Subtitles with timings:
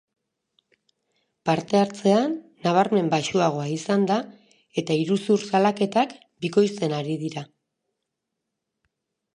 [1.49, 2.23] Parte hartzea
[2.65, 4.19] nabarmen baxuagoa izan da
[4.83, 7.47] eta iruzur salaketak bikoizten ari dira.